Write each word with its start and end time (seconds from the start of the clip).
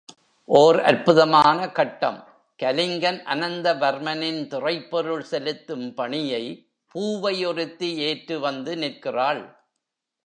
ஓர் 0.49 0.77
அற்புதமான 0.81 1.69
கட்டம் 1.69 2.17
கலிங்கன் 2.63 3.19
அனந்தவர்மனின் 3.33 4.41
திறைப்பொருள் 4.47 5.23
செலுத்தும் 5.31 5.93
பணியை 5.93 6.43
பூவை 6.87 7.45
ஒருத்தி 7.45 7.89
ஏற்று 7.97 8.39
வந்து 8.39 8.77
நிற்கிறாள். 8.77 9.41